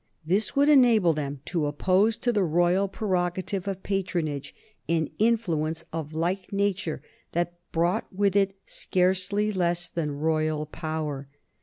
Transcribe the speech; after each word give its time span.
This 0.25 0.55
would 0.55 0.67
enable 0.67 1.13
them 1.13 1.41
to 1.45 1.67
oppose 1.67 2.17
to 2.17 2.33
the 2.33 2.41
royal 2.43 2.87
prerogative 2.87 3.67
of 3.67 3.83
patronage 3.83 4.55
an 4.89 5.11
influence 5.19 5.85
of 5.93 6.11
like 6.11 6.51
nature 6.51 7.03
that 7.33 7.53
brought 7.71 8.11
with 8.11 8.35
it 8.35 8.57
scarcely 8.65 9.51
less 9.51 9.87
than 9.89 10.09
royal 10.13 10.65
power. 10.65 11.27